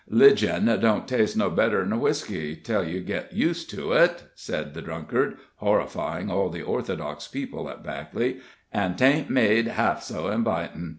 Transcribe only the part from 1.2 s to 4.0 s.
no better'n whiskey, tell you get used to